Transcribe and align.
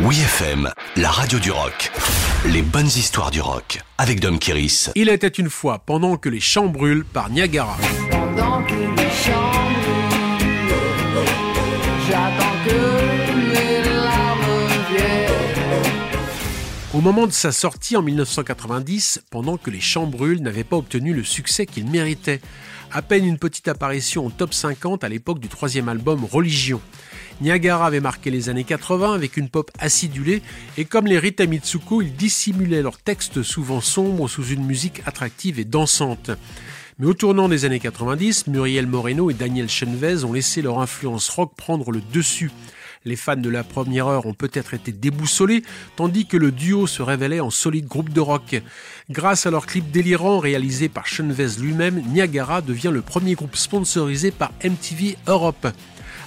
Oui 0.00 0.16
FM, 0.18 0.70
la 0.96 1.08
radio 1.08 1.38
du 1.38 1.52
rock. 1.52 1.92
Les 2.46 2.62
bonnes 2.62 2.86
histoires 2.86 3.30
du 3.30 3.40
rock 3.40 3.80
avec 3.96 4.18
Dom 4.18 4.40
Kiris. 4.40 4.90
Il 4.96 5.08
était 5.08 5.28
une 5.28 5.48
fois 5.48 5.78
pendant 5.78 6.16
que 6.16 6.28
les 6.28 6.40
champs 6.40 6.66
brûlent 6.66 7.04
par 7.04 7.30
Niagara. 7.30 7.76
Pendant 8.10 8.64
que 8.64 8.72
les 8.72 9.10
champs 9.10 9.63
Au 16.94 17.00
moment 17.00 17.26
de 17.26 17.32
sa 17.32 17.50
sortie 17.50 17.96
en 17.96 18.02
1990, 18.02 19.24
pendant 19.28 19.56
que 19.56 19.68
les 19.68 19.80
champs 19.80 20.06
brûlent 20.06 20.40
n'avaient 20.40 20.62
pas 20.62 20.76
obtenu 20.76 21.12
le 21.12 21.24
succès 21.24 21.66
qu'ils 21.66 21.90
méritaient. 21.90 22.40
À 22.92 23.02
peine 23.02 23.26
une 23.26 23.38
petite 23.38 23.66
apparition 23.66 24.24
au 24.24 24.30
top 24.30 24.54
50 24.54 25.02
à 25.02 25.08
l'époque 25.08 25.40
du 25.40 25.48
troisième 25.48 25.88
album 25.88 26.24
Religion. 26.24 26.80
Niagara 27.40 27.88
avait 27.88 27.98
marqué 27.98 28.30
les 28.30 28.48
années 28.48 28.62
80 28.62 29.12
avec 29.12 29.36
une 29.36 29.48
pop 29.48 29.72
acidulée 29.80 30.40
et 30.78 30.84
comme 30.84 31.08
les 31.08 31.18
Rita 31.18 31.46
Mitsuko, 31.46 32.00
ils 32.00 32.14
dissimulaient 32.14 32.82
leurs 32.82 32.98
textes 32.98 33.42
souvent 33.42 33.80
sombres 33.80 34.28
sous 34.28 34.46
une 34.46 34.64
musique 34.64 35.02
attractive 35.04 35.58
et 35.58 35.64
dansante. 35.64 36.30
Mais 37.00 37.06
au 37.08 37.14
tournant 37.14 37.48
des 37.48 37.64
années 37.64 37.80
90, 37.80 38.46
Muriel 38.46 38.86
Moreno 38.86 39.30
et 39.30 39.34
Daniel 39.34 39.68
Chenvez 39.68 40.22
ont 40.22 40.32
laissé 40.32 40.62
leur 40.62 40.78
influence 40.78 41.28
rock 41.28 41.56
prendre 41.56 41.90
le 41.90 42.00
dessus. 42.12 42.52
Les 43.06 43.16
fans 43.16 43.36
de 43.36 43.50
la 43.50 43.64
première 43.64 44.06
heure 44.06 44.24
ont 44.24 44.32
peut-être 44.32 44.72
été 44.72 44.90
déboussolés, 44.90 45.62
tandis 45.94 46.24
que 46.24 46.38
le 46.38 46.50
duo 46.50 46.86
se 46.86 47.02
révélait 47.02 47.40
en 47.40 47.50
solide 47.50 47.86
groupe 47.86 48.08
de 48.08 48.20
rock. 48.20 48.62
Grâce 49.10 49.44
à 49.44 49.50
leur 49.50 49.66
clip 49.66 49.90
délirant 49.90 50.38
réalisé 50.38 50.88
par 50.88 51.06
Chenvez 51.06 51.60
lui-même, 51.60 52.02
Niagara 52.08 52.62
devient 52.62 52.90
le 52.90 53.02
premier 53.02 53.34
groupe 53.34 53.56
sponsorisé 53.56 54.30
par 54.30 54.52
MTV 54.64 55.18
Europe. 55.26 55.66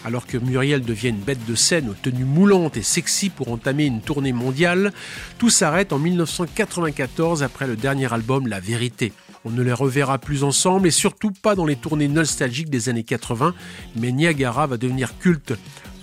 Alors 0.05 0.27
que 0.27 0.37
Muriel 0.37 0.83
devient 0.83 1.09
une 1.09 1.17
bête 1.17 1.43
de 1.47 1.55
scène 1.55 1.89
aux 1.89 1.95
tenues 1.95 2.25
moulantes 2.25 2.77
et 2.77 2.83
sexy 2.83 3.29
pour 3.29 3.51
entamer 3.51 3.85
une 3.85 4.01
tournée 4.01 4.31
mondiale, 4.31 4.93
tout 5.39 5.49
s'arrête 5.49 5.91
en 5.93 5.97
1994 5.97 7.41
après 7.41 7.65
le 7.65 7.75
dernier 7.75 8.13
album 8.13 8.45
La 8.45 8.59
Vérité. 8.59 9.13
On 9.45 9.49
ne 9.49 9.63
les 9.63 9.73
reverra 9.73 10.19
plus 10.19 10.43
ensemble 10.43 10.87
et 10.87 10.91
surtout 10.91 11.31
pas 11.31 11.55
dans 11.55 11.65
les 11.65 11.75
tournées 11.75 12.07
nostalgiques 12.07 12.69
des 12.69 12.89
années 12.89 13.03
80, 13.03 13.55
mais 13.95 14.11
Niagara 14.11 14.67
va 14.67 14.77
devenir 14.77 15.17
culte. 15.17 15.53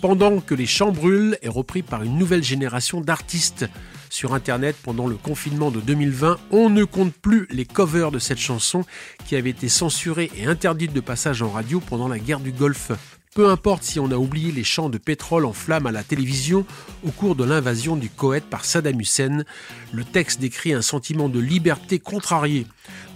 Pendant 0.04 0.40
que 0.40 0.54
Les 0.54 0.66
Champs 0.66 0.92
brûlent 0.92 1.38
est 1.40 1.48
repris 1.48 1.80
par 1.80 2.02
une 2.02 2.18
nouvelle 2.18 2.44
génération 2.44 3.00
d'artistes. 3.00 3.64
Sur 4.10 4.34
Internet, 4.34 4.76
pendant 4.82 5.06
le 5.06 5.16
confinement 5.16 5.70
de 5.70 5.80
2020, 5.80 6.36
on 6.50 6.68
ne 6.68 6.84
compte 6.84 7.14
plus 7.14 7.46
les 7.48 7.64
covers 7.64 8.10
de 8.10 8.18
cette 8.18 8.36
chanson 8.36 8.84
qui 9.24 9.34
avait 9.34 9.48
été 9.48 9.70
censurée 9.70 10.30
et 10.36 10.44
interdite 10.44 10.92
de 10.92 11.00
passage 11.00 11.40
en 11.40 11.48
radio 11.48 11.80
pendant 11.80 12.06
la 12.06 12.18
guerre 12.18 12.40
du 12.40 12.52
Golfe. 12.52 12.92
Peu 13.34 13.48
importe 13.48 13.82
si 13.82 13.98
on 13.98 14.12
a 14.12 14.16
oublié 14.16 14.52
les 14.52 14.62
champs 14.62 14.88
de 14.88 14.96
pétrole 14.96 15.44
en 15.44 15.52
flammes 15.52 15.86
à 15.86 15.92
la 15.92 16.04
télévision 16.04 16.64
au 17.04 17.10
cours 17.10 17.34
de 17.34 17.42
l'invasion 17.42 17.96
du 17.96 18.08
Koweït 18.08 18.44
par 18.44 18.64
Saddam 18.64 19.00
Hussein, 19.00 19.42
le 19.92 20.04
texte 20.04 20.40
décrit 20.40 20.72
un 20.72 20.82
sentiment 20.82 21.28
de 21.28 21.40
liberté 21.40 21.98
contrarié. 21.98 22.64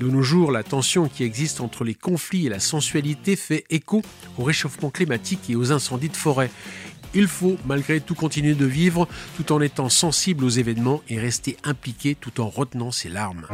De 0.01 0.09
nos 0.09 0.23
jours, 0.23 0.51
la 0.51 0.65
tension 0.65 1.09
qui 1.09 1.23
existe 1.23 1.61
entre 1.61 1.85
les 1.85 1.95
conflits 1.95 2.47
et 2.47 2.49
la 2.49 2.59
sensualité 2.59 3.37
fait 3.37 3.65
écho 3.71 4.03
au 4.39 4.43
réchauffement 4.43 4.91
climatique 4.91 5.51
et 5.51 5.55
aux 5.55 5.71
incendies 5.71 6.09
de 6.09 6.17
forêt. 6.17 6.51
Il 7.15 7.29
faut 7.29 7.57
malgré 7.65 8.01
tout 8.01 8.17
continuer 8.17 8.55
de 8.55 8.67
vivre 8.67 9.07
tout 9.37 9.53
en 9.53 9.61
étant 9.61 9.89
sensible 9.89 10.45
aux 10.45 10.49
événements 10.49 11.01
et 11.09 11.21
rester 11.21 11.57
impliqué 11.63 12.17
tout 12.17 12.41
en 12.41 12.49
retenant 12.49 12.91
ses 12.91 13.09
larmes. 13.09 13.47